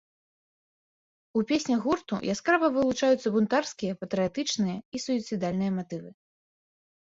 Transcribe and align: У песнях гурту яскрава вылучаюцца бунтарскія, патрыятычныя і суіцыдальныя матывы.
У 1.39 1.43
песнях 1.51 1.79
гурту 1.87 2.15
яскрава 2.35 2.67
вылучаюцца 2.79 3.27
бунтарскія, 3.37 3.93
патрыятычныя 4.01 4.77
і 4.95 5.05
суіцыдальныя 5.07 5.71
матывы. 5.79 6.09